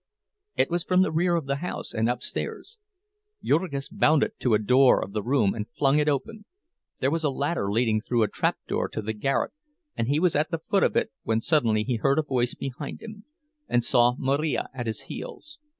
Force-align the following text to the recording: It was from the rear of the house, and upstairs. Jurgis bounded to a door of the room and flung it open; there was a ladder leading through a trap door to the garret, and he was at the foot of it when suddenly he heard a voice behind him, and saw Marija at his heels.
It 0.55 0.71
was 0.71 0.83
from 0.83 1.03
the 1.03 1.11
rear 1.11 1.35
of 1.35 1.45
the 1.45 1.57
house, 1.57 1.93
and 1.93 2.09
upstairs. 2.09 2.79
Jurgis 3.43 3.87
bounded 3.89 4.31
to 4.39 4.55
a 4.55 4.57
door 4.57 4.99
of 4.99 5.13
the 5.13 5.21
room 5.21 5.53
and 5.53 5.69
flung 5.77 5.99
it 5.99 6.09
open; 6.09 6.45
there 6.99 7.11
was 7.11 7.23
a 7.23 7.29
ladder 7.29 7.71
leading 7.71 8.01
through 8.01 8.23
a 8.23 8.27
trap 8.27 8.57
door 8.67 8.89
to 8.89 9.01
the 9.03 9.13
garret, 9.13 9.51
and 9.95 10.07
he 10.07 10.19
was 10.19 10.35
at 10.35 10.49
the 10.49 10.57
foot 10.57 10.81
of 10.81 10.95
it 10.95 11.11
when 11.21 11.39
suddenly 11.39 11.83
he 11.83 11.97
heard 11.97 12.17
a 12.17 12.23
voice 12.23 12.55
behind 12.55 12.99
him, 12.99 13.25
and 13.67 13.83
saw 13.83 14.15
Marija 14.17 14.69
at 14.73 14.87
his 14.87 15.01
heels. 15.01 15.59